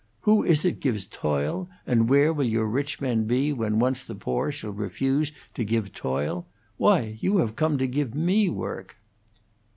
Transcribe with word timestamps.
Who 0.21 0.43
is 0.43 0.65
it 0.65 0.79
gives 0.79 1.05
toil, 1.05 1.69
and 1.85 2.09
where 2.09 2.33
will 2.33 2.47
your 2.47 2.65
rich 2.65 2.99
men 2.99 3.25
be 3.25 3.53
when 3.53 3.77
once 3.77 4.03
the 4.03 4.15
poor 4.15 4.51
shall 4.51 4.71
refuse 4.71 5.31
to 5.53 5.63
give 5.63 5.93
toil? 5.93 6.47
Why, 6.77 7.19
you 7.21 7.37
have 7.37 7.55
come 7.55 7.77
to 7.77 7.85
give 7.87 8.15
me 8.15 8.49
work!" 8.49 8.97